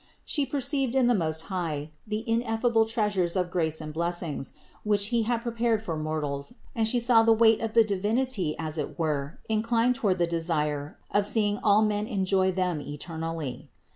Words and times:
She 0.25 0.47
perceived 0.47 0.95
in 0.95 1.05
the 1.05 1.13
Most 1.13 1.41
High 1.41 1.91
the 2.07 2.27
ineffable 2.27 2.87
treasures 2.87 3.35
of 3.35 3.51
grace 3.51 3.79
and 3.79 3.93
blessings, 3.93 4.53
which 4.83 5.09
He 5.13 5.21
had 5.29 5.43
prepared 5.43 5.83
for 5.83 5.95
mortals 5.95 6.55
and 6.73 6.87
She 6.87 6.99
saw 6.99 7.21
the 7.21 7.31
weight 7.31 7.61
of 7.61 7.73
the 7.73 7.83
Divinity 7.83 8.55
as 8.57 8.79
it 8.79 8.97
were 8.97 9.37
inclined 9.47 9.93
toward 9.93 10.17
the 10.17 10.25
desire 10.25 10.97
of 11.11 11.27
seeing 11.27 11.59
all 11.59 11.83
men 11.83 12.07
enjoy 12.07 12.51
them 12.51 12.81
eternally. 12.81 13.69